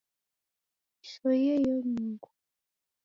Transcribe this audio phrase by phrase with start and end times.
[0.99, 1.57] Nishoie iyo
[1.89, 2.29] nyungu